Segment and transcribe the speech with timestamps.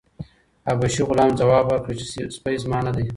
[0.67, 2.05] حبشي غلام ځواب ورکړ چې
[2.35, 3.05] سپی زما نه دی.